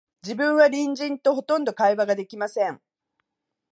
[0.23, 2.81] 自分は隣人と、ほとんど会話が出来ません